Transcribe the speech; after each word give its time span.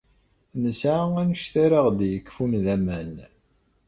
Nesɛa 0.61 1.03
anect 1.21 1.53
ara 1.63 1.77
aɣ-d-yekfun 1.81 2.51
d 2.63 2.65
aman. 2.75 3.15